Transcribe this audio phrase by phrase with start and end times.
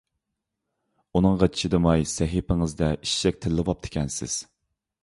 [1.19, 4.43] ئۇنىڭغا چىدىماي سەھىپىڭىزدە ئىششەك تىللىۋاپتىكەنسىز.